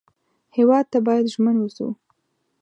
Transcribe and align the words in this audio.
هېواد 0.57 0.85
ته 0.91 0.97
باید 1.07 1.31
ژمن 1.33 1.55
و 1.57 1.63
اوسو 1.63 1.87